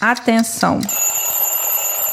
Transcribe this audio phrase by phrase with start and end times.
[0.00, 0.78] Atenção.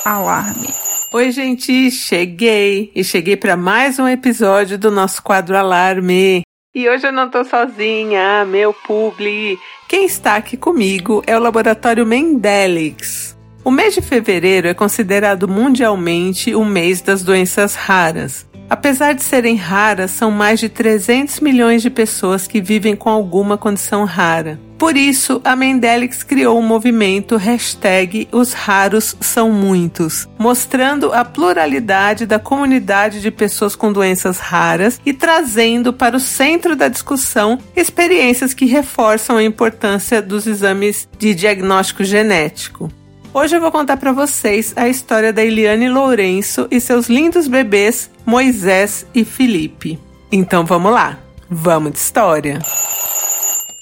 [0.06, 0.70] Alarme.
[1.12, 6.44] Oi, gente, cheguei e cheguei para mais um episódio do nosso quadro Alarme.
[6.74, 9.60] E hoje eu não tô sozinha, meu publi.
[9.90, 13.38] Quem está aqui comigo é o laboratório Mendelix.
[13.66, 18.48] O mês de fevereiro é considerado mundialmente o mês das doenças raras.
[18.70, 23.58] Apesar de serem raras, são mais de 300 milhões de pessoas que vivem com alguma
[23.58, 24.58] condição rara.
[24.78, 31.24] Por isso, a Mendelix criou o um movimento hashtag Os Raros São Muitos, mostrando a
[31.24, 37.60] pluralidade da comunidade de pessoas com doenças raras e trazendo para o centro da discussão
[37.76, 42.92] experiências que reforçam a importância dos exames de diagnóstico genético.
[43.34, 48.12] Hoje eu vou contar para vocês a história da Eliane Lourenço e seus lindos bebês
[48.26, 50.00] Moisés e Felipe.
[50.32, 51.18] Então vamos lá,
[51.50, 52.60] vamos de história.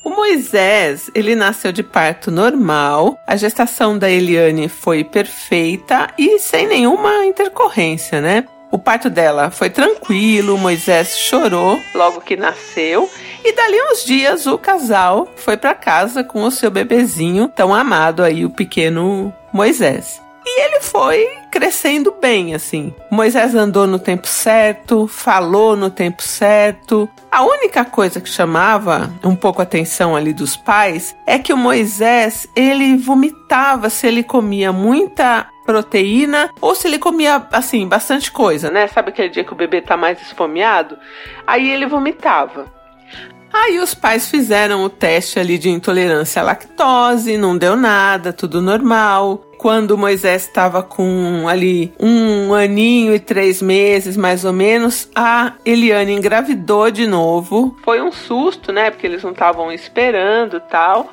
[0.04, 3.20] O Moisés, ele nasceu de parto normal.
[3.28, 8.46] A gestação da Eliane foi perfeita e sem nenhuma intercorrência, né?
[8.72, 13.10] O parto dela foi tranquilo, Moisés chorou logo que nasceu
[13.44, 18.24] e dali uns dias o casal foi para casa com o seu bebezinho tão amado
[18.24, 20.22] aí, o pequeno Moisés.
[20.46, 22.94] E ele foi crescendo bem, assim.
[23.12, 27.10] Moisés andou no tempo certo, falou no tempo certo.
[27.30, 31.58] A única coisa que chamava um pouco a atenção ali dos pais é que o
[31.58, 38.72] Moisés, ele vomitava se ele comia muita proteína ou se ele comia, assim, bastante coisa,
[38.72, 38.88] né?
[38.88, 40.98] Sabe aquele dia que o bebê tá mais esfomeado?
[41.46, 42.81] Aí ele vomitava.
[43.54, 48.62] Aí os pais fizeram o teste ali de intolerância à lactose, não deu nada, tudo
[48.62, 55.54] normal quando Moisés estava com ali um aninho e três meses, mais ou menos, a
[55.64, 57.78] Eliane engravidou de novo.
[57.84, 58.90] Foi um susto, né?
[58.90, 61.12] Porque eles não estavam esperando tal.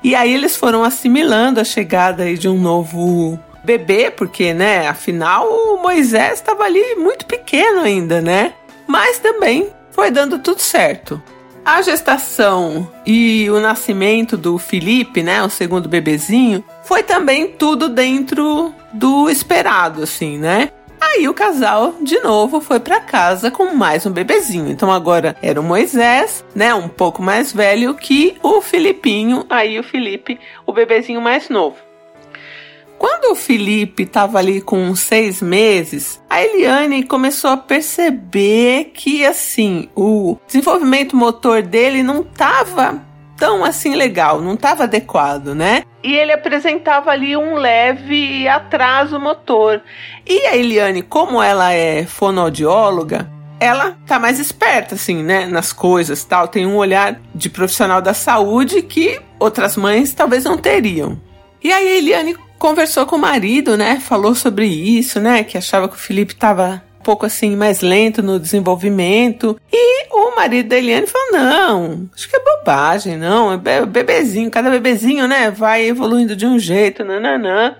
[0.00, 5.48] E aí eles foram assimilando a chegada aí de um novo bebê, porque, né, afinal
[5.48, 8.52] o Moisés estava ali muito pequeno ainda, né?
[8.86, 11.20] Mas também foi dando tudo certo.
[11.68, 18.72] A gestação e o nascimento do Felipe, né, o segundo bebezinho, foi também tudo dentro
[18.90, 20.70] do esperado, assim, né?
[20.98, 24.70] Aí o casal, de novo, foi para casa com mais um bebezinho.
[24.70, 29.84] Então agora era o Moisés, né, um pouco mais velho que o Filipinho, aí o
[29.84, 31.76] Felipe, o bebezinho mais novo.
[32.98, 39.88] Quando o Felipe estava ali com seis meses, a Eliane começou a perceber que assim
[39.96, 43.02] o desenvolvimento motor dele não estava
[43.36, 45.82] tão assim legal, não estava adequado, né?
[46.02, 49.82] E ele apresentava ali um leve atraso motor.
[50.24, 53.28] E a Eliane, como ela é fonoaudióloga,
[53.58, 56.46] ela tá mais esperta, assim, né, nas coisas tal.
[56.46, 61.20] Tem um olhar de profissional da saúde que outras mães talvez não teriam.
[61.62, 64.00] E aí a Eliane conversou com o marido, né?
[64.00, 65.44] Falou sobre isso, né?
[65.44, 69.58] Que achava que o Felipe estava um pouco assim mais lento no desenvolvimento.
[69.72, 73.52] E o marido da Eliane falou: não, acho que é bobagem, não.
[73.52, 75.50] É bebezinho, cada bebezinho, né?
[75.50, 77.76] Vai evoluindo de um jeito, nananã.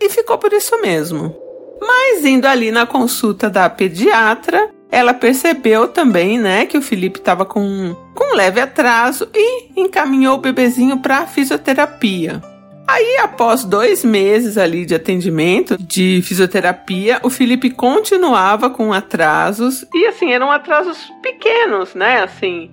[0.00, 1.34] E ficou por isso mesmo.
[1.80, 7.44] Mas indo ali na consulta da pediatra, ela percebeu também, né, que o Felipe estava
[7.44, 12.42] com, com um leve atraso e encaminhou o bebezinho para fisioterapia.
[12.88, 20.06] Aí, após dois meses ali de atendimento de fisioterapia, o Felipe continuava com atrasos e
[20.06, 22.22] assim eram atrasos pequenos, né?
[22.22, 22.70] Assim,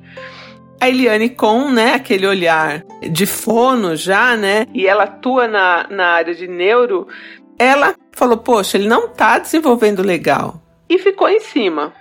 [0.79, 4.67] a Eliane com, né, aquele olhar de fono já, né?
[4.73, 7.07] E ela atua na, na área de neuro.
[7.57, 10.61] Ela falou: Poxa, ele não tá desenvolvendo legal.
[10.87, 11.93] E ficou em cima.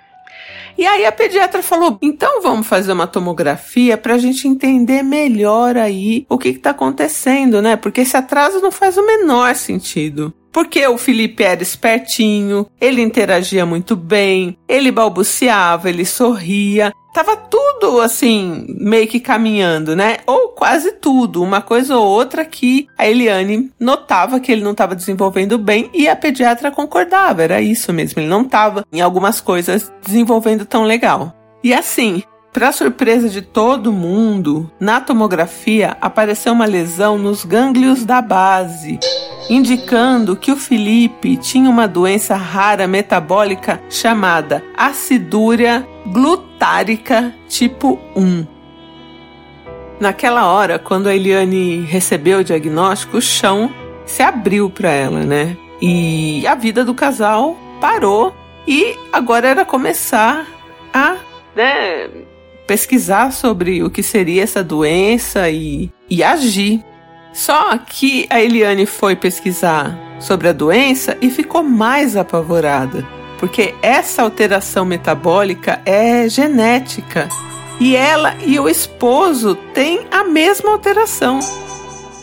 [0.76, 5.76] E aí a pediatra falou: então vamos fazer uma tomografia para a gente entender melhor
[5.76, 7.76] aí o que está acontecendo, né?
[7.76, 10.32] Porque esse atraso não faz o menor sentido.
[10.52, 18.00] Porque o Felipe era espertinho, ele interagia muito bem, ele balbuciava, ele sorria, tava tudo
[18.00, 20.18] assim, meio que caminhando, né?
[20.26, 24.94] Ou quase tudo, uma coisa ou outra que a Eliane notava que ele não estava
[24.94, 29.90] desenvolvendo bem e a pediatra concordava, era isso mesmo, ele não estava em algumas coisas
[30.04, 31.34] desenvolvendo tão legal.
[31.64, 32.22] E assim,
[32.52, 39.00] para surpresa de todo mundo, na tomografia apareceu uma lesão nos gânglios da base,
[39.48, 48.46] indicando que o Felipe tinha uma doença rara metabólica chamada acidúria glutárica tipo 1.
[49.98, 53.72] Naquela hora, quando a Eliane recebeu o diagnóstico, o chão
[54.04, 55.56] se abriu para ela, né?
[55.80, 58.34] E a vida do casal parou
[58.66, 60.46] e agora era começar
[60.92, 61.16] a,
[61.56, 62.08] né,
[62.66, 66.84] pesquisar sobre o que seria essa doença e, e agir.
[67.32, 73.06] Só que a Eliane foi pesquisar sobre a doença e ficou mais apavorada,
[73.38, 77.28] porque essa alteração metabólica é genética
[77.80, 81.40] e ela e o esposo têm a mesma alteração.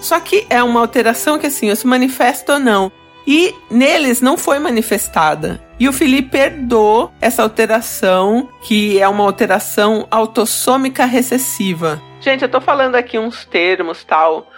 [0.02, 2.92] Só que é uma alteração que assim, se manifesta ou não.
[3.28, 5.62] E neles não foi manifestada.
[5.80, 12.02] E o Felipe herdou essa alteração, que é uma alteração autossômica recessiva.
[12.20, 14.52] Gente, eu tô falando aqui uns termos tal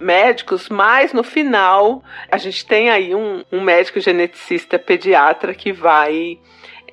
[0.00, 6.40] médicos, mas no final a gente tem aí um, um médico geneticista pediatra que vai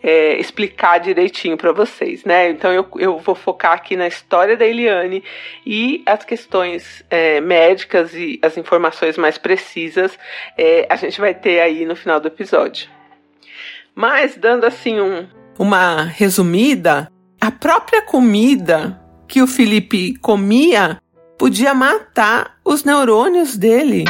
[0.04, 2.52] é, explicar direitinho para vocês, né?
[2.52, 5.24] Então eu, eu vou focar aqui na história da Eliane
[5.66, 10.20] e as questões é, médicas e as informações mais precisas
[10.56, 13.01] é, a gente vai ter aí no final do episódio.
[13.96, 15.28] Mas dando assim um,
[15.60, 21.00] uma resumida, a própria comida que o Felipe comia
[21.38, 24.06] podia matar os neurônios dele.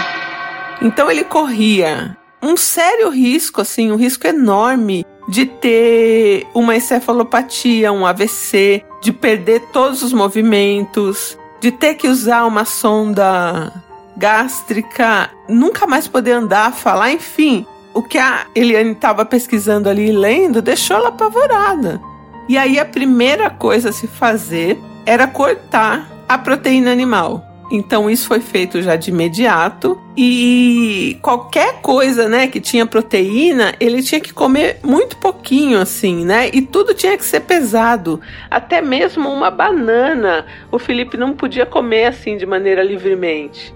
[0.82, 8.06] Então ele corria um sério risco, assim, um risco enorme de ter uma encefalopatia, um
[8.06, 13.72] AVC, de perder todos os movimentos, de ter que usar uma sonda
[14.18, 17.66] gástrica, nunca mais poder andar, falar, enfim.
[17.94, 22.02] O que a Eliane estava pesquisando ali e lendo deixou ela apavorada.
[22.48, 27.46] E aí a primeira coisa a se fazer era cortar a proteína animal.
[27.72, 34.04] Então isso foi feito já de imediato e qualquer coisa, né, que tinha proteína, ele
[34.04, 36.50] tinha que comer muito pouquinho assim, né?
[36.52, 38.20] E tudo tinha que ser pesado.
[38.50, 43.74] Até mesmo uma banana, o Felipe não podia comer assim de maneira livremente.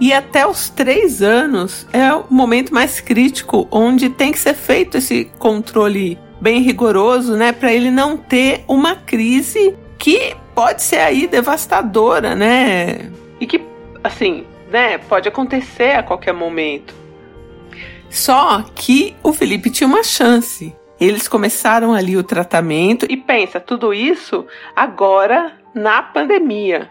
[0.00, 4.98] E até os três anos é o momento mais crítico, onde tem que ser feito
[4.98, 11.26] esse controle bem rigoroso, né, para ele não ter uma crise que pode ser aí
[11.26, 13.10] devastadora, né?
[13.40, 13.60] E que,
[14.04, 16.94] assim, né, pode acontecer a qualquer momento.
[18.08, 20.74] Só que o Felipe tinha uma chance.
[21.00, 26.90] Eles começaram ali o tratamento e pensa, tudo isso agora na pandemia,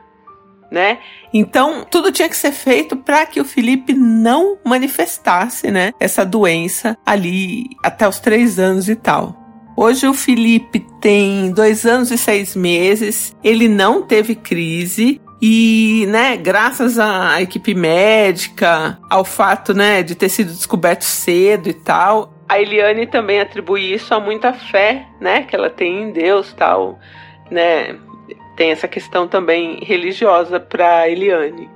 [0.72, 1.00] né?
[1.34, 6.98] Então, tudo tinha que ser feito para que o Felipe não manifestasse, né, essa doença
[7.06, 9.36] ali até os três anos e tal.
[9.75, 15.22] Hoje o Felipe tem dois anos e seis meses, ele não teve crise.
[15.40, 21.74] E, né, graças à equipe médica, ao fato, né, de ter sido descoberto cedo e
[21.75, 26.54] tal, a Eliane também atribui isso a muita fé, né, que ela tem em Deus,
[26.54, 26.98] tal,
[27.52, 27.98] né?
[28.57, 31.69] Tem essa questão também religiosa para Eliane.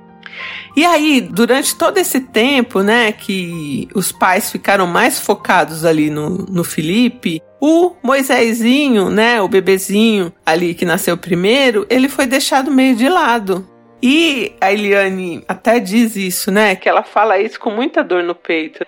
[0.76, 6.30] E aí, durante todo esse tempo, né, que os pais ficaram mais focados ali no,
[6.30, 12.96] no Felipe, o Moisésinho, né, o bebezinho ali que nasceu primeiro, ele foi deixado meio
[12.96, 13.68] de lado.
[14.02, 18.34] E a Eliane até diz isso, né, que ela fala isso com muita dor no
[18.34, 18.84] peito.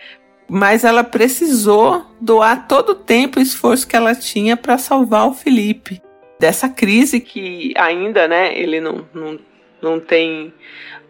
[0.49, 5.35] Mas ela precisou doar todo o tempo e esforço que ela tinha para salvar o
[5.35, 6.03] Felipe
[6.39, 9.39] dessa crise que ainda, né, ele não, não,
[9.81, 10.53] não tem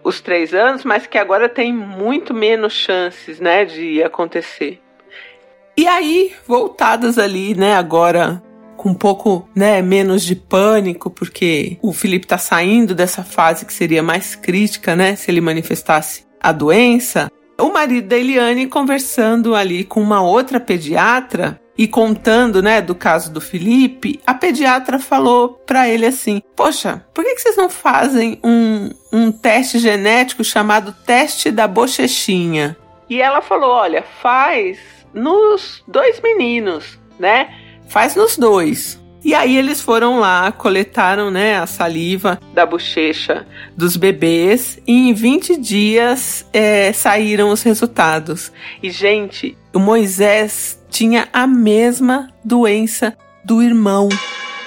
[0.03, 4.81] os três anos, mas que agora tem muito menos chances, né, de acontecer.
[5.77, 8.43] E aí, voltadas ali, né, agora
[8.77, 13.73] com um pouco, né, menos de pânico, porque o Felipe tá saindo dessa fase que
[13.73, 17.31] seria mais crítica, né, se ele manifestasse a doença.
[17.59, 23.33] O marido da Eliane conversando ali com uma outra pediatra e contando, né, do caso
[23.33, 28.39] do Felipe, a pediatra falou para ele assim: Poxa, por que, que vocês não fazem
[28.45, 32.77] um, um teste genético chamado teste da bochechinha?
[33.09, 34.79] E ela falou: Olha, faz
[35.13, 37.53] nos dois meninos, né?
[37.89, 39.03] Faz nos dois.
[39.25, 45.15] E aí eles foram lá, coletaram, né, a saliva da bochecha dos bebês e em
[45.15, 48.53] 20 dias é, saíram os resultados.
[48.83, 54.11] E gente, o Moisés tinha a mesma doença do irmão.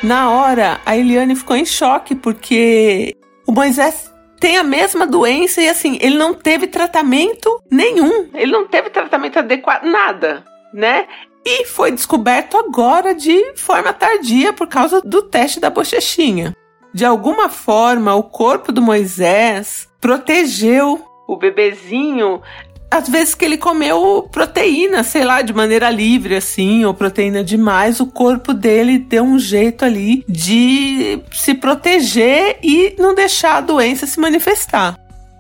[0.02, 5.70] Na hora, a Eliane ficou em choque porque o Moisés tem a mesma doença e
[5.70, 8.30] assim, ele não teve tratamento nenhum.
[8.34, 11.08] Ele não teve tratamento adequado, nada, né?
[11.50, 16.54] E foi descoberto agora de forma tardia por causa do teste da bochechinha.
[16.94, 22.42] De alguma forma, o corpo do Moisés protegeu o bebezinho
[22.90, 28.00] às vezes que ele comeu proteína, sei lá, de maneira livre, assim, ou proteína demais,
[28.00, 34.08] o corpo dele deu um jeito ali de se proteger e não deixar a doença
[34.08, 34.98] se manifestar.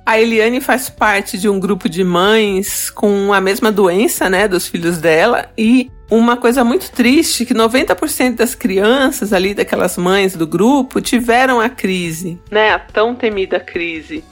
[0.07, 4.65] A Eliane faz parte de um grupo de mães com a mesma doença, né, dos
[4.65, 10.47] filhos dela, e uma coisa muito triste que 90% das crianças ali daquelas mães do
[10.47, 14.23] grupo tiveram a crise, né, a tão temida crise.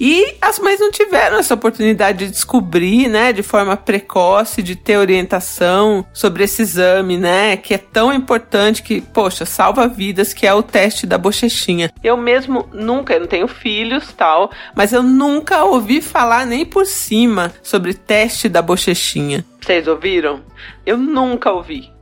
[0.00, 4.96] E as mães não tiveram essa oportunidade de descobrir, né, de forma precoce, de ter
[4.96, 10.54] orientação sobre esse exame, né, que é tão importante que, poxa, salva vidas, que é
[10.54, 11.92] o teste da bochechinha.
[12.02, 16.86] Eu mesmo nunca, eu não tenho filhos, tal, mas eu nunca ouvi falar nem por
[16.86, 19.44] cima sobre teste da bochechinha.
[19.60, 20.42] Vocês ouviram?
[20.86, 21.92] Eu nunca ouvi.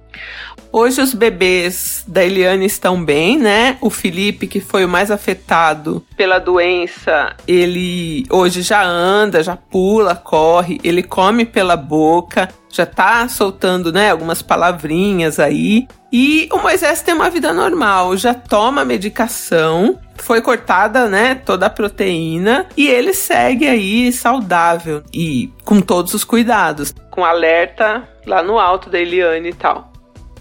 [0.81, 3.77] Hoje os bebês da Eliane estão bem, né?
[3.81, 10.15] O Felipe, que foi o mais afetado pela doença, ele hoje já anda, já pula,
[10.15, 15.89] corre, ele come pela boca, já tá soltando, né, algumas palavrinhas aí.
[16.13, 21.71] E o Moisés tem uma vida normal, já toma medicação, foi cortada, né, toda a
[21.71, 28.61] proteína e ele segue aí saudável e com todos os cuidados, com alerta lá no
[28.61, 29.88] alto da Eliane e tal.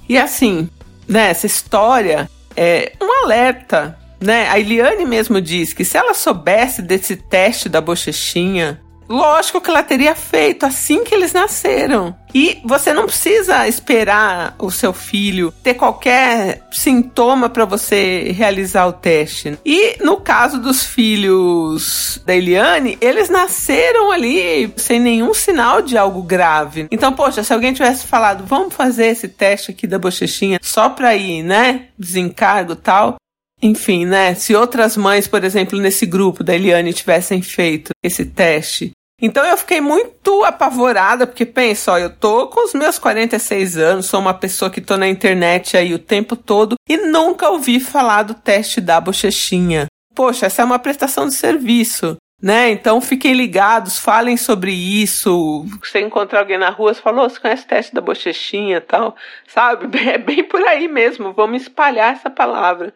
[0.08, 0.70] E assim,
[1.08, 4.48] né, essa história é um alerta, né?
[4.50, 9.84] A Eliane mesmo diz que se ela soubesse desse teste da bochechinha, Lógico que ela
[9.84, 12.16] teria feito assim que eles nasceram.
[12.34, 18.94] E você não precisa esperar o seu filho ter qualquer sintoma para você realizar o
[18.94, 19.58] teste.
[19.66, 26.22] E no caso dos filhos da Eliane, eles nasceram ali sem nenhum sinal de algo
[26.22, 26.88] grave.
[26.92, 31.16] Então, poxa, se alguém tivesse falado, vamos fazer esse teste aqui da bochechinha só para
[31.16, 33.18] ir, né, desencargo tal,
[33.62, 34.36] enfim, né?
[34.36, 38.92] Se outras mães, por exemplo, nesse grupo da Eliane tivessem feito esse teste.
[39.20, 44.06] Então eu fiquei muito apavorada, porque pensa, ó, eu tô com os meus 46 anos,
[44.06, 48.22] sou uma pessoa que tô na internet aí o tempo todo e nunca ouvi falar
[48.24, 49.88] do teste da bochechinha.
[50.14, 52.70] Poxa, essa é uma prestação de serviço né?
[52.70, 55.66] Então fiquem ligados, falem sobre isso.
[55.84, 59.16] Você encontrar alguém na rua, você falou, você conhece o teste da bochechinha tal,
[59.48, 59.88] sabe?
[60.08, 62.94] É bem por aí mesmo, vamos espalhar essa palavra.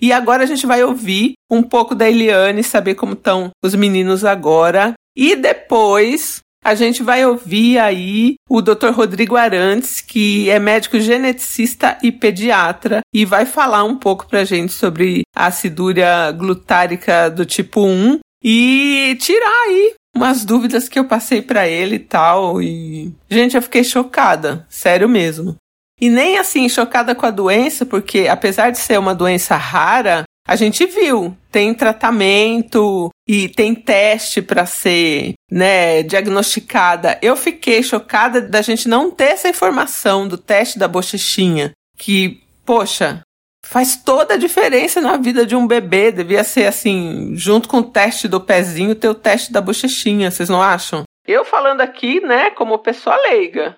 [0.00, 4.24] E agora a gente vai ouvir um pouco da Eliane, saber como estão os meninos
[4.24, 4.94] agora.
[5.16, 8.90] E depois a gente vai ouvir aí o Dr.
[8.92, 14.72] Rodrigo Arantes, que é médico geneticista e pediatra, e vai falar um pouco pra gente
[14.72, 21.40] sobre a acidúria glutárica do tipo 1 e tirar aí umas dúvidas que eu passei
[21.40, 22.60] para ele e tal.
[22.62, 25.56] E, gente, eu fiquei chocada, sério mesmo.
[26.00, 30.56] E nem assim chocada com a doença, porque apesar de ser uma doença rara, a
[30.56, 37.18] gente viu, tem tratamento e tem teste para ser, né, diagnosticada.
[37.20, 43.20] Eu fiquei chocada da gente não ter essa informação do teste da bochechinha, que, poxa,
[43.68, 46.10] faz toda a diferença na vida de um bebê.
[46.10, 50.48] Devia ser assim, junto com o teste do pezinho, ter o teste da bochechinha, vocês
[50.48, 51.02] não acham?
[51.26, 53.76] Eu falando aqui, né, como pessoa leiga.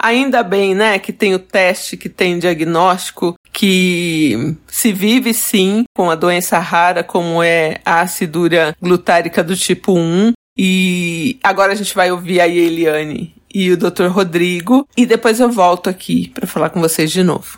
[0.00, 6.08] Ainda bem, né, que tem o teste, que tem diagnóstico, que se vive sim com
[6.08, 10.32] a doença rara, como é a acidura glutárica do tipo 1.
[10.56, 14.06] E agora a gente vai ouvir a Eliane e o Dr.
[14.08, 17.56] Rodrigo, e depois eu volto aqui para falar com vocês de novo.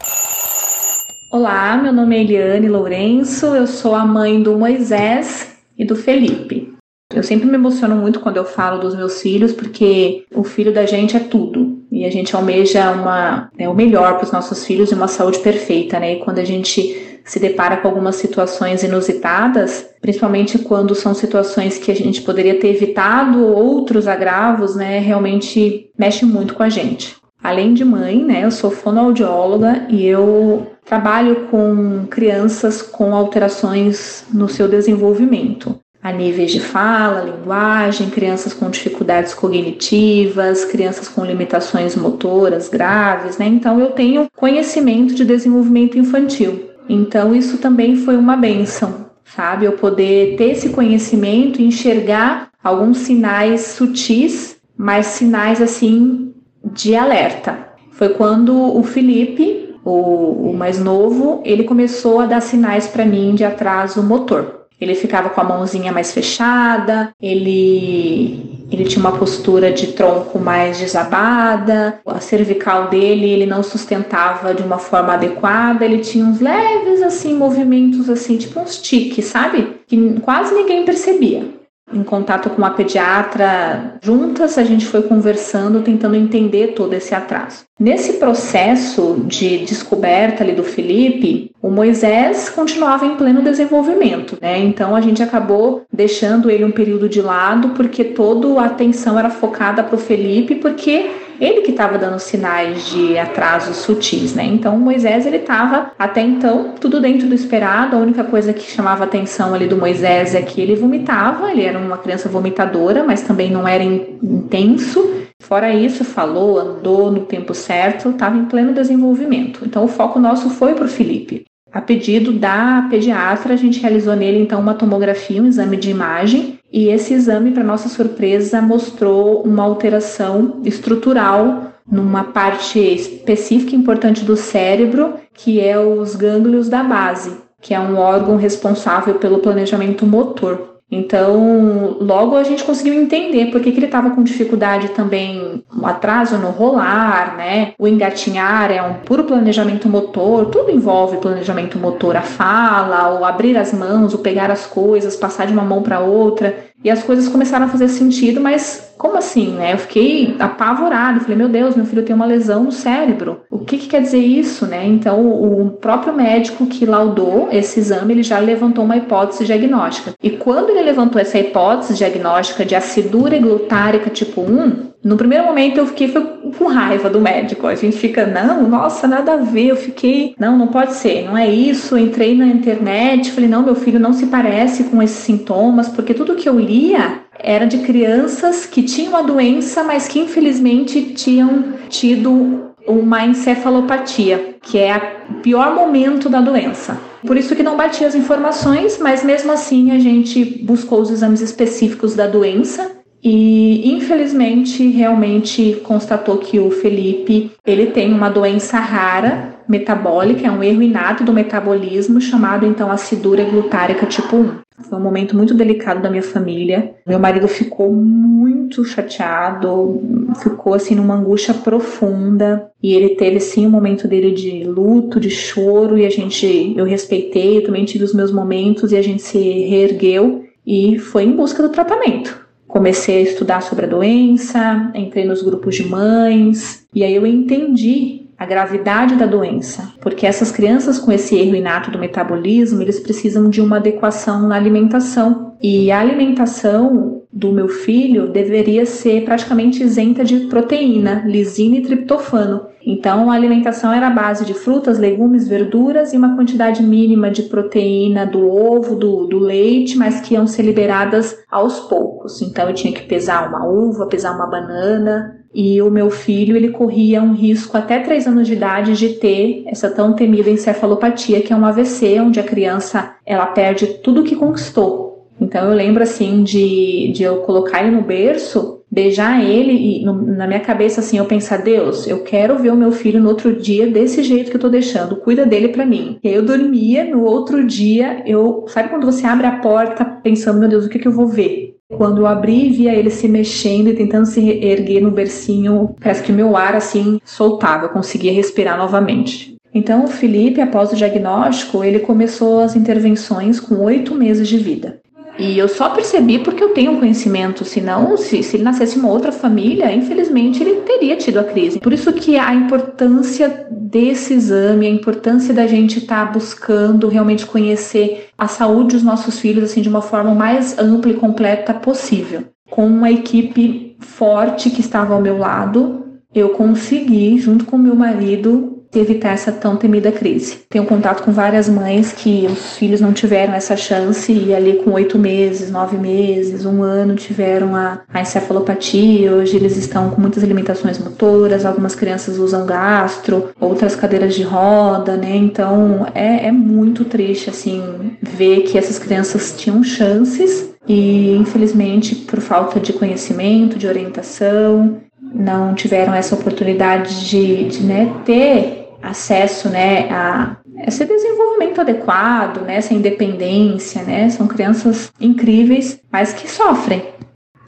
[1.30, 6.72] Olá, meu nome é Eliane Lourenço, eu sou a mãe do Moisés e do Felipe.
[7.12, 10.86] Eu sempre me emociono muito quando eu falo dos meus filhos, porque o filho da
[10.86, 11.82] gente é tudo.
[11.92, 15.40] E a gente almeja uma, né, o melhor para os nossos filhos e uma saúde
[15.40, 16.14] perfeita, né?
[16.14, 21.92] E quando a gente se depara com algumas situações inusitadas, principalmente quando são situações que
[21.92, 24.98] a gente poderia ter evitado outros agravos, né?
[24.98, 27.18] Realmente mexe muito com a gente.
[27.42, 34.48] Além de mãe, né, eu sou fonoaudióloga e eu trabalho com crianças com alterações no
[34.48, 42.68] seu desenvolvimento, a níveis de fala, linguagem, crianças com dificuldades cognitivas, crianças com limitações motoras
[42.68, 43.46] graves, né?
[43.46, 46.70] Então eu tenho conhecimento de desenvolvimento infantil.
[46.88, 49.66] Então isso também foi uma benção, sabe?
[49.66, 56.32] Eu poder ter esse conhecimento e enxergar alguns sinais sutis, mas sinais assim
[56.64, 57.68] de alerta.
[57.92, 63.34] Foi quando o Felipe, o, o mais novo, ele começou a dar sinais para mim
[63.34, 64.66] de atraso motor.
[64.80, 70.78] Ele ficava com a mãozinha mais fechada, ele ele tinha uma postura de tronco mais
[70.78, 77.02] desabada, a cervical dele ele não sustentava de uma forma adequada, ele tinha uns leves
[77.02, 79.80] assim movimentos assim, tipo uns tiques, sabe?
[79.86, 81.57] Que quase ninguém percebia
[81.92, 87.64] em contato com a pediatra, juntas a gente foi conversando, tentando entender todo esse atraso.
[87.78, 94.58] Nesse processo de descoberta ali do Felipe, o Moisés continuava em pleno desenvolvimento, né?
[94.58, 99.30] Então a gente acabou deixando ele um período de lado porque toda a atenção era
[99.30, 104.44] focada para o Felipe, porque ele que estava dando sinais de atrasos sutis, né?
[104.44, 107.96] Então Moisés ele estava até então tudo dentro do esperado.
[107.96, 111.78] A única coisa que chamava atenção ali do Moisés é que ele vomitava, ele era
[111.78, 115.18] uma criança vomitadora, mas também não era intenso.
[115.40, 119.60] Fora isso, falou, andou no tempo certo, estava em pleno desenvolvimento.
[119.64, 121.44] Então o foco nosso foi para o Felipe.
[121.70, 126.57] A pedido da pediatra, a gente realizou nele então uma tomografia, um exame de imagem,
[126.70, 134.36] e esse exame, para nossa surpresa, mostrou uma alteração estrutural numa parte específica importante do
[134.36, 140.77] cérebro, que é os gânglios da base, que é um órgão responsável pelo planejamento motor.
[140.90, 145.86] Então, logo a gente conseguiu entender por que, que ele estava com dificuldade também, um
[145.86, 147.74] atraso no rolar, né?
[147.78, 153.56] O engatinhar é um puro planejamento motor, tudo envolve planejamento motor, a fala, o abrir
[153.58, 156.56] as mãos, o pegar as coisas, passar de uma mão para outra.
[156.82, 159.72] E as coisas começaram a fazer sentido, mas como assim, né?
[159.74, 163.42] Eu fiquei apavorado, falei, meu Deus, meu filho tem uma lesão no cérebro.
[163.50, 164.84] O que, que quer dizer isso, né?
[164.86, 170.12] Então, o próprio médico que laudou esse exame, ele já levantou uma hipótese diagnóstica.
[170.22, 175.78] E quando ele levantou essa hipótese diagnóstica de acidura glutárica tipo 1, no primeiro momento
[175.78, 177.66] eu fiquei com raiva do médico.
[177.66, 179.68] A gente fica, não, nossa, nada a ver.
[179.68, 181.96] Eu fiquei, não, não pode ser, não é isso.
[181.96, 186.34] Entrei na internet, falei, não, meu filho não se parece com esses sintomas, porque tudo
[186.34, 192.68] que eu lia era de crianças que tinham a doença, mas que infelizmente tinham tido
[192.86, 196.98] uma encefalopatia, que é o pior momento da doença.
[197.26, 201.40] Por isso que não batia as informações, mas mesmo assim a gente buscou os exames
[201.40, 202.97] específicos da doença
[203.30, 210.62] e infelizmente realmente constatou que o Felipe ele tem uma doença rara metabólica, é um
[210.62, 214.50] erro inato do metabolismo chamado então acidura glutárica tipo 1.
[214.88, 216.94] Foi um momento muito delicado da minha família.
[217.06, 220.00] Meu marido ficou muito chateado,
[220.40, 225.28] ficou assim numa angústia profunda e ele teve sim um momento dele de luto, de
[225.28, 229.20] choro e a gente eu respeitei, eu também tive os meus momentos e a gente
[229.20, 235.24] se reergueu e foi em busca do tratamento comecei a estudar sobre a doença, entrei
[235.24, 240.98] nos grupos de mães e aí eu entendi a gravidade da doença, porque essas crianças
[240.98, 245.56] com esse erro inato do metabolismo, eles precisam de uma adequação na alimentação.
[245.60, 252.68] E a alimentação do meu filho deveria ser praticamente isenta de proteína, lisina e triptofano.
[252.86, 257.42] Então, a alimentação era a base de frutas, legumes, verduras e uma quantidade mínima de
[257.42, 262.40] proteína do ovo, do, do leite, mas que iam ser liberadas aos poucos.
[262.40, 266.68] Então, eu tinha que pesar uma uva, pesar uma banana, e o meu filho ele
[266.68, 271.52] corria um risco até 3 anos de idade de ter essa tão temida encefalopatia, que
[271.52, 275.26] é um AVC, onde a criança ela perde tudo que conquistou.
[275.40, 280.14] Então eu lembro assim de, de eu colocar ele no berço beijar ele e no,
[280.14, 283.54] na minha cabeça assim eu pensar Deus eu quero ver o meu filho no outro
[283.54, 287.04] dia desse jeito que eu tô deixando cuida dele para mim e aí eu dormia
[287.04, 290.98] no outro dia eu sabe quando você abre a porta pensando meu Deus o que
[290.98, 295.00] que eu vou ver quando eu abri via ele se mexendo e tentando se erguer
[295.00, 299.56] no bercinho parece que o meu ar assim soltava eu conseguia respirar novamente.
[299.72, 305.00] Então o Felipe após o diagnóstico ele começou as intervenções com oito meses de vida
[305.38, 309.30] e eu só percebi porque eu tenho conhecimento, senão, se, se ele nascesse uma outra
[309.30, 311.78] família, infelizmente ele teria tido a crise.
[311.78, 317.46] Por isso que a importância desse exame, a importância da gente estar tá buscando realmente
[317.46, 322.44] conhecer a saúde dos nossos filhos assim de uma forma mais ampla e completa possível.
[322.68, 328.77] Com uma equipe forte que estava ao meu lado, eu consegui, junto com meu marido,
[328.94, 330.60] evitar essa tão temida crise.
[330.68, 334.92] Tenho contato com várias mães que os filhos não tiveram essa chance e ali com
[334.92, 339.34] oito meses, nove meses, um ano tiveram a, a encefalopatia.
[339.34, 345.16] Hoje eles estão com muitas limitações motoras, algumas crianças usam gastro, outras cadeiras de roda,
[345.16, 345.36] né?
[345.36, 347.82] Então é, é muito triste assim
[348.22, 355.02] ver que essas crianças tinham chances e infelizmente por falta de conhecimento, de orientação,
[355.34, 360.56] não tiveram essa oportunidade de, de né, ter acesso né, a
[360.86, 367.02] esse desenvolvimento adequado, né, essa independência, né, são crianças incríveis, mas que sofrem.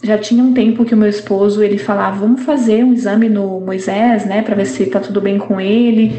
[0.02, 3.60] Já tinha um tempo que o meu esposo ele falava, vamos fazer um exame no
[3.60, 6.16] Moisés, né, para ver se está tudo bem com ele.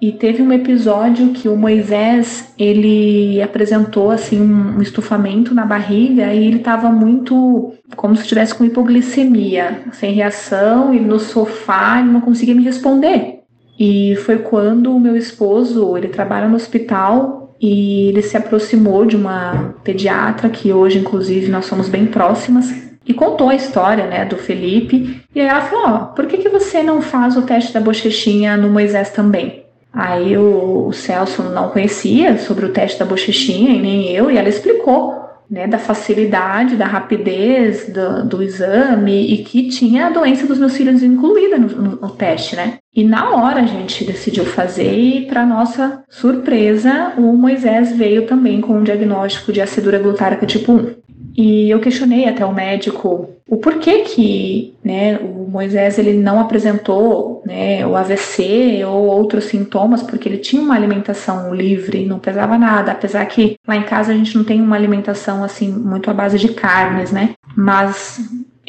[0.00, 6.46] E teve um episódio que o Moisés, ele apresentou assim um estufamento na barriga e
[6.46, 12.22] ele estava muito como se estivesse com hipoglicemia, sem reação, e no sofá ele não
[12.22, 13.39] conseguia me responder.
[13.80, 19.16] E foi quando o meu esposo, ele trabalha no hospital e ele se aproximou de
[19.16, 22.70] uma pediatra que hoje inclusive nós somos bem próximas
[23.06, 25.22] e contou a história, né, do Felipe.
[25.34, 28.54] E aí ela falou: ó, por que, que você não faz o teste da bochechinha
[28.54, 29.64] no Moisés também?
[29.90, 34.36] Aí o, o Celso não conhecia sobre o teste da bochechinha e nem eu, e
[34.36, 40.46] ela explicou né, da facilidade, da rapidez do, do, exame e que tinha a doença
[40.46, 42.78] dos meus filhos incluída no, no, no teste, né?
[42.94, 48.60] E na hora a gente decidiu fazer e, para nossa surpresa, o Moisés veio também
[48.60, 50.94] com um diagnóstico de acidura glutárica tipo 1.
[51.36, 57.42] E eu questionei até o médico o porquê que né, o Moisés ele não apresentou
[57.44, 62.92] né, o AVC ou outros sintomas, porque ele tinha uma alimentação livre, não pesava nada,
[62.92, 66.38] apesar que lá em casa a gente não tem uma alimentação assim muito à base
[66.38, 67.30] de carnes, né?
[67.56, 68.20] Mas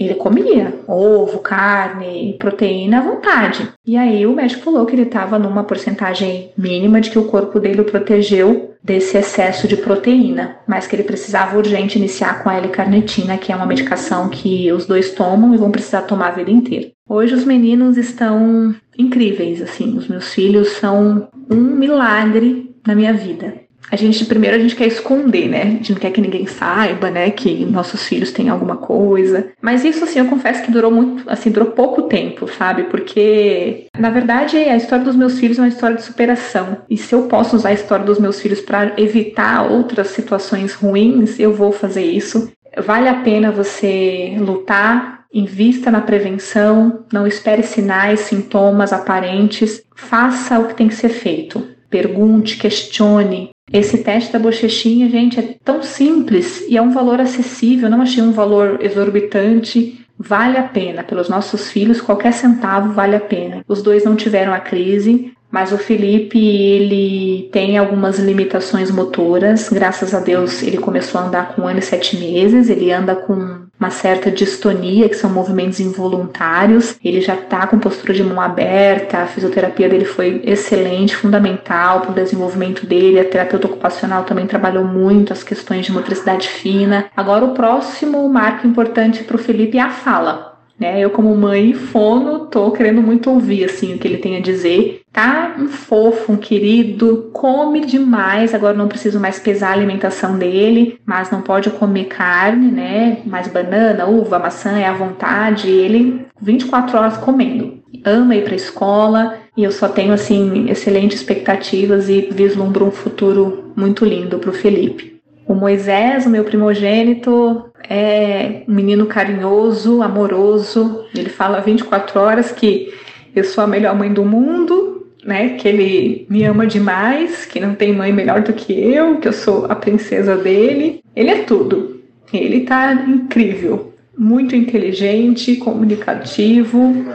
[0.05, 3.69] ele comia ovo, carne, proteína à vontade.
[3.85, 7.59] E aí o médico falou que ele estava numa porcentagem mínima de que o corpo
[7.59, 12.55] dele o protegeu desse excesso de proteína, mas que ele precisava urgente iniciar com a
[12.55, 16.49] L-carnitina, que é uma medicação que os dois tomam e vão precisar tomar a vida
[16.49, 16.91] inteira.
[17.07, 23.53] Hoje os meninos estão incríveis, assim, os meus filhos são um milagre na minha vida
[23.89, 25.61] a gente primeiro a gente quer esconder, né?
[25.63, 27.29] A gente não quer que ninguém saiba, né?
[27.31, 29.51] Que nossos filhos têm alguma coisa.
[29.61, 32.83] Mas isso assim, eu confesso que durou muito, assim, durou pouco tempo, sabe?
[32.83, 36.77] Porque na verdade a história dos meus filhos é uma história de superação.
[36.89, 41.39] E se eu posso usar a história dos meus filhos para evitar outras situações ruins,
[41.39, 42.51] eu vou fazer isso.
[42.77, 50.67] Vale a pena você lutar Invista na prevenção, não espere sinais, sintomas aparentes, faça o
[50.67, 51.65] que tem que ser feito.
[51.89, 57.89] Pergunte, questione, esse teste da bochechinha, gente, é tão simples e é um valor acessível,
[57.89, 60.05] não achei um valor exorbitante.
[60.23, 63.63] Vale a pena, pelos nossos filhos, qualquer centavo vale a pena.
[63.67, 69.67] Os dois não tiveram a crise, mas o Felipe, ele tem algumas limitações motoras.
[69.69, 72.69] Graças a Deus, ele começou a andar com um ano e sete meses.
[72.69, 76.99] Ele anda com uma certa distonia, que são movimentos involuntários.
[77.03, 79.17] Ele já tá com postura de mão aberta.
[79.17, 83.19] A fisioterapia dele foi excelente, fundamental para o desenvolvimento dele.
[83.19, 87.07] A terapeuta ocupacional também trabalhou muito as questões de motricidade fina.
[87.17, 90.50] Agora, o próximo marco importante para o Felipe é a fala.
[90.81, 90.99] Né?
[90.99, 95.01] Eu, como mãe fono, tô querendo muito ouvir assim o que ele tem a dizer.
[95.13, 98.55] Tá um fofo, um querido, come demais.
[98.55, 103.19] Agora não preciso mais pesar a alimentação dele, mas não pode comer carne, né?
[103.27, 105.69] Mais banana, uva, maçã é à vontade.
[105.69, 107.79] Ele 24 horas comendo.
[108.03, 113.71] Ama ir para escola e eu só tenho assim excelentes expectativas e vislumbro um futuro
[113.75, 115.20] muito lindo para o Felipe.
[115.45, 121.05] O Moisés, o meu primogênito, é um menino carinhoso, amoroso.
[121.15, 122.93] Ele fala 24 horas que
[123.35, 125.49] eu sou a melhor mãe do mundo, né?
[125.49, 129.33] Que ele me ama demais, que não tem mãe melhor do que eu, que eu
[129.33, 131.03] sou a princesa dele.
[131.15, 132.01] Ele é tudo.
[132.33, 137.05] Ele tá incrível, muito inteligente, comunicativo,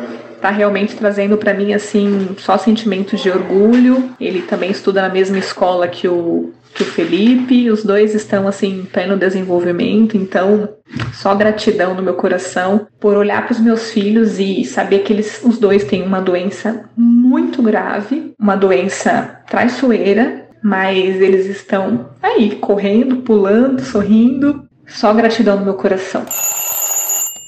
[0.42, 4.10] tá realmente trazendo para mim assim só sentimentos de orgulho.
[4.20, 8.80] Ele também estuda na mesma escola que o que o Felipe, os dois estão assim
[8.80, 10.68] em pleno desenvolvimento, então
[11.14, 15.42] só gratidão no meu coração por olhar para os meus filhos e saber que eles,
[15.42, 23.16] os dois têm uma doença muito grave, uma doença traiçoeira, mas eles estão aí correndo,
[23.22, 26.26] pulando, sorrindo, só gratidão no meu coração.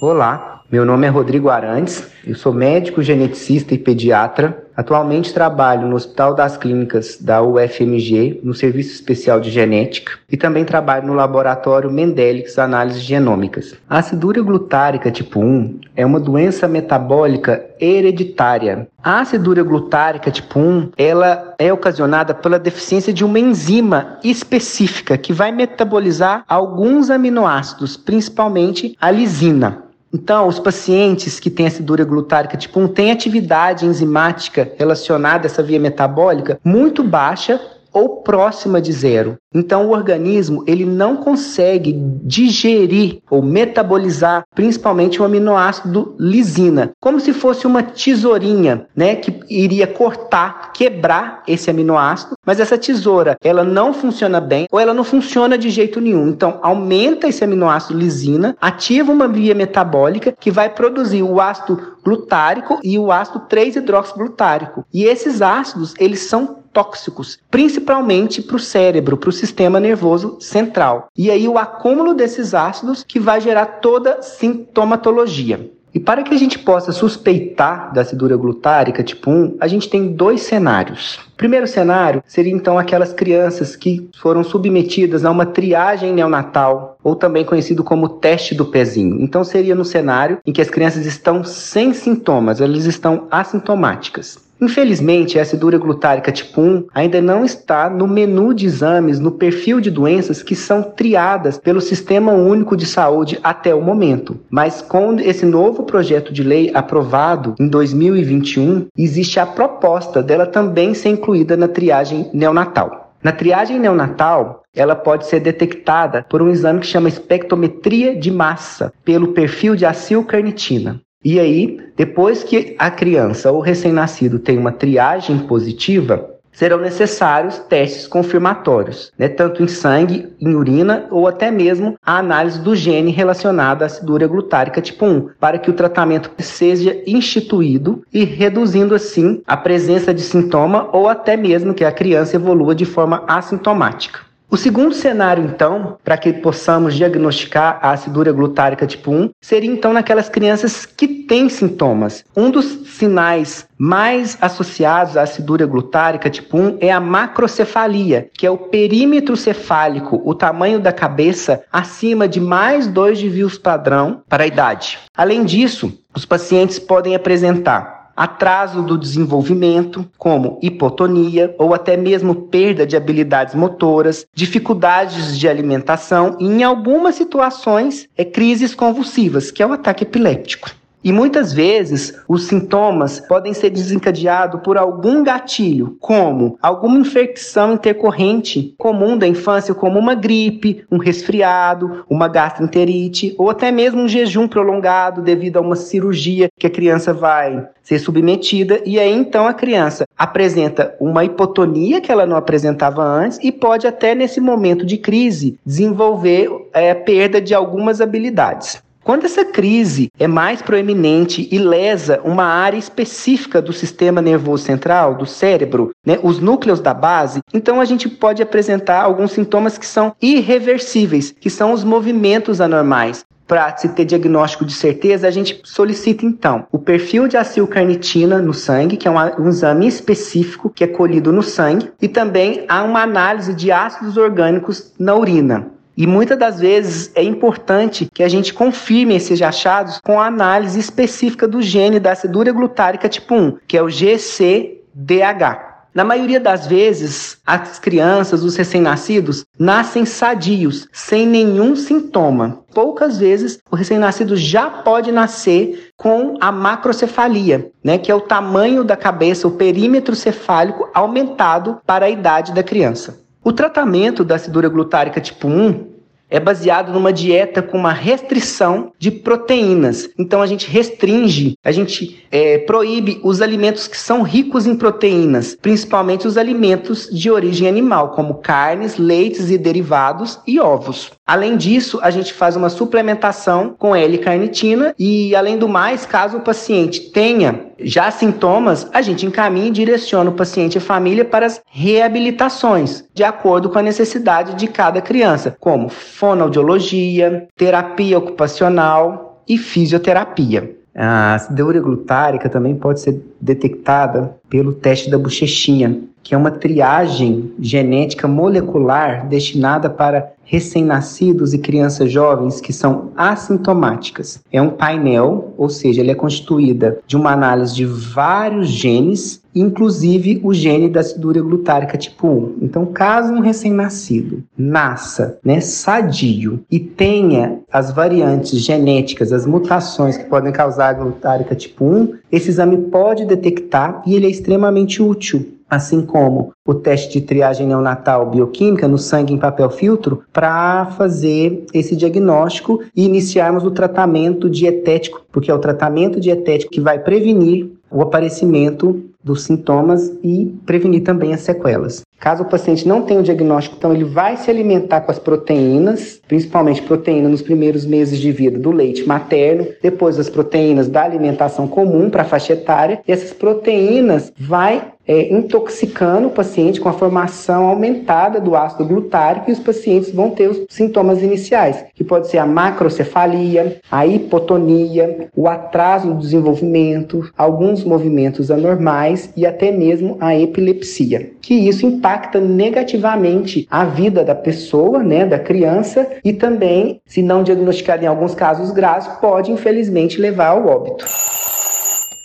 [0.01, 4.68] Olá, meu nome é Rodrigo Arantes, eu sou médico, geneticista e pediatra.
[4.79, 10.65] Atualmente trabalho no Hospital das Clínicas da UFMG, no Serviço Especial de Genética, e também
[10.65, 13.75] trabalho no Laboratório Mendelix Análises Genômicas.
[13.91, 18.87] A acidúria glutárica tipo 1 é uma doença metabólica hereditária.
[19.03, 25.33] A acidúria glutárica tipo 1, ela é ocasionada pela deficiência de uma enzima específica que
[25.33, 29.88] vai metabolizar alguns aminoácidos, principalmente a lisina.
[30.13, 35.63] Então, os pacientes que têm acidura glutárica tipo 1 têm atividade enzimática relacionada a essa
[35.63, 37.61] via metabólica muito baixa
[37.99, 39.37] ou próxima de zero.
[39.53, 47.33] Então o organismo ele não consegue digerir ou metabolizar principalmente o aminoácido lisina, como se
[47.33, 53.93] fosse uma tesourinha, né, que iria cortar, quebrar esse aminoácido, mas essa tesoura, ela não
[53.93, 56.29] funciona bem ou ela não funciona de jeito nenhum.
[56.29, 62.79] Então aumenta esse aminoácido lisina, ativa uma via metabólica que vai produzir o ácido glutárico
[62.85, 64.85] e o ácido 3-hidroxiglutárico.
[64.95, 71.09] E esses ácidos, eles são tóxicos, principalmente para o cérebro, para o sistema nervoso central.
[71.17, 75.73] E aí o acúmulo desses ácidos que vai gerar toda sintomatologia.
[75.93, 80.13] E para que a gente possa suspeitar da acidura glutárica tipo 1, a gente tem
[80.13, 81.19] dois cenários.
[81.37, 87.45] Primeiro cenário seria então aquelas crianças que foram submetidas a uma triagem neonatal, ou também
[87.45, 89.21] conhecido como teste do pezinho.
[89.21, 94.48] Então seria no cenário em que as crianças estão sem sintomas, elas estão assintomáticas.
[94.61, 99.81] Infelizmente, a acidura glutárica tipo 1 ainda não está no menu de exames no perfil
[99.81, 104.39] de doenças que são triadas pelo Sistema Único de Saúde até o momento.
[104.51, 110.93] Mas com esse novo projeto de lei aprovado em 2021, existe a proposta dela também
[110.95, 113.13] ser incluída na triagem neonatal.
[113.23, 118.93] Na triagem neonatal, ela pode ser detectada por um exame que chama espectrometria de massa,
[119.05, 121.01] pelo perfil de acilcarnitina.
[121.31, 128.07] E aí, depois que a criança ou recém-nascido tem uma triagem positiva, serão necessários testes
[128.07, 133.83] confirmatórios, né, tanto em sangue, em urina ou até mesmo a análise do gene relacionado
[133.83, 139.55] à acidura glutárica tipo 1, para que o tratamento seja instituído e reduzindo assim a
[139.55, 144.28] presença de sintoma ou até mesmo que a criança evolua de forma assintomática.
[144.51, 149.93] O segundo cenário, então, para que possamos diagnosticar a acidura glutárica tipo 1, seria então
[149.93, 152.25] naquelas crianças que têm sintomas.
[152.35, 152.65] Um dos
[152.97, 159.37] sinais mais associados à acidura glutárica tipo 1 é a macrocefalia, que é o perímetro
[159.37, 164.99] cefálico, o tamanho da cabeça acima de mais 2 desvios padrão para a idade.
[165.15, 172.85] Além disso, os pacientes podem apresentar atraso do desenvolvimento, como hipotonia ou até mesmo perda
[172.85, 179.67] de habilidades motoras, dificuldades de alimentação e, em algumas situações, é crises convulsivas, que é
[179.67, 180.69] o ataque epiléptico.
[181.03, 188.75] E muitas vezes os sintomas podem ser desencadeados por algum gatilho, como alguma infecção intercorrente
[188.77, 194.49] comum da infância, como uma gripe, um resfriado, uma gastroenterite ou até mesmo um jejum
[194.49, 199.55] prolongado devido a uma cirurgia que a criança vai ser submetida e aí então a
[199.55, 204.99] criança apresenta uma hipotonia que ela não apresentava antes e pode até nesse momento de
[204.99, 208.83] crise desenvolver é, perda de algumas habilidades.
[209.09, 215.15] Quando essa crise é mais proeminente e lesa uma área específica do sistema nervoso central,
[215.15, 219.87] do cérebro, né, os núcleos da base, então a gente pode apresentar alguns sintomas que
[219.87, 223.25] são irreversíveis, que são os movimentos anormais.
[223.47, 228.53] Para se ter diagnóstico de certeza, a gente solicita então o perfil de acilcarnitina no
[228.53, 232.83] sangue, que é um, um exame específico que é colhido no sangue, e também há
[232.83, 235.78] uma análise de ácidos orgânicos na urina.
[235.99, 240.79] E muitas das vezes é importante que a gente confirme esses achados com a análise
[240.79, 245.67] específica do gene da acidura glutárica tipo 1, que é o GCDH.
[245.93, 252.61] Na maioria das vezes, as crianças, os recém-nascidos, nascem sadios, sem nenhum sintoma.
[252.73, 258.85] Poucas vezes, o recém-nascido já pode nascer com a macrocefalia, né, que é o tamanho
[258.85, 263.19] da cabeça, o perímetro cefálico aumentado para a idade da criança.
[263.43, 265.88] O tratamento da acidura glutárica tipo 1
[266.31, 270.09] é baseado numa dieta com uma restrição de proteínas.
[270.19, 275.57] Então a gente restringe, a gente é, proíbe os alimentos que são ricos em proteínas,
[275.61, 281.11] principalmente os alimentos de origem animal, como carnes, leites e derivados e ovos.
[281.27, 286.43] Além disso, a gente faz uma suplementação com L-carnitina e, além do mais, caso o
[286.43, 291.47] paciente tenha já sintomas, a gente encaminha e direciona o paciente e a família para
[291.47, 299.57] as reabilitações, de acordo com a necessidade de cada criança, como fonoaudiologia, terapia ocupacional e
[299.57, 300.77] fisioterapia.
[300.95, 307.53] A acidura glutárica também pode ser detectada pelo teste da bochechinha, que é uma triagem
[307.59, 314.41] genética molecular destinada para recém-nascidos e crianças jovens que são assintomáticas.
[314.51, 320.41] É um painel, ou seja, ele é constituída de uma análise de vários genes, inclusive
[320.43, 322.59] o gene da acidura glutárica tipo 1.
[322.63, 330.25] Então, caso um recém-nascido nasça né, sadio e tenha as variantes genéticas, as mutações que
[330.25, 335.59] podem causar a glutárica tipo 1, esse exame pode detectar e ele é extremamente útil
[335.69, 341.67] assim como o teste de triagem neonatal bioquímica no sangue em papel filtro, para fazer
[341.75, 347.71] esse diagnóstico e iniciarmos o tratamento dietético, porque é o tratamento dietético que vai prevenir
[347.91, 352.03] o aparecimento dos sintomas e prevenir também as sequelas.
[352.19, 356.21] Caso o paciente não tenha o diagnóstico, então ele vai se alimentar com as proteínas,
[356.27, 361.69] principalmente proteína nos primeiros meses de vida do leite materno, depois as proteínas da alimentação
[361.69, 366.93] comum para a faixa etária, e essas proteínas vai é, intoxicando o paciente com a
[366.93, 372.29] formação aumentada do ácido glutárico e os pacientes vão ter os sintomas iniciais, que pode
[372.29, 380.19] ser a macrocefalia, a hipotonia, o atraso do desenvolvimento, alguns movimentos anormais e até mesmo
[380.21, 387.01] a epilepsia, que isso impacta negativamente a vida da pessoa, né, da criança e também,
[387.07, 391.07] se não diagnosticado em alguns casos graves, pode infelizmente levar ao óbito.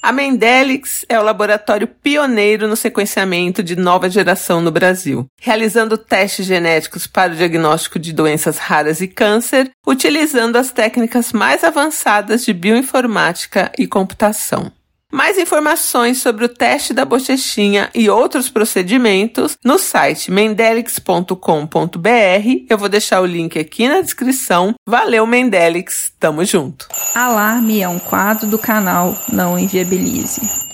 [0.04, 6.46] A Mendelix é o laboratório pioneiro no sequenciamento de nova geração no Brasil, realizando testes
[6.46, 12.52] genéticos para o diagnóstico de doenças raras e câncer, utilizando as técnicas mais avançadas de
[12.52, 14.70] bioinformática e computação.
[15.14, 21.38] Mais informações sobre o teste da bochechinha e outros procedimentos no site mendelix.com.br.
[22.68, 24.74] Eu vou deixar o link aqui na descrição.
[24.88, 26.12] Valeu, Mendelix.
[26.20, 26.88] Tamo junto.
[27.14, 30.73] Alarme é um quadro do canal Não Inviabilize.